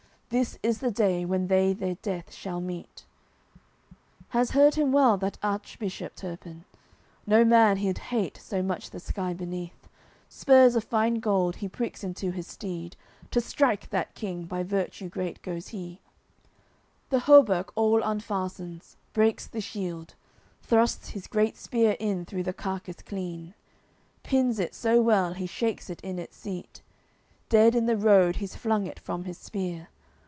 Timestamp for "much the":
8.63-9.01